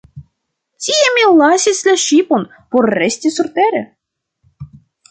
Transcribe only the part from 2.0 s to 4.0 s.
ŝipon, por resti surtere.